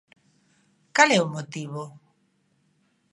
Cal 0.95 1.09
é 1.17 1.19
o 1.25 1.31
motivo? 1.35 1.83